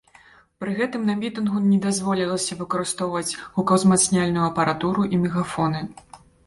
[0.61, 5.89] Пры гэтым на мітынгу не дазволілі выкарыстоўваць гукаўзмацняльную апаратуру і мегафоны.